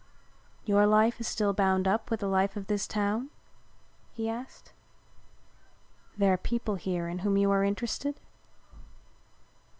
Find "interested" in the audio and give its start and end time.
7.63-8.19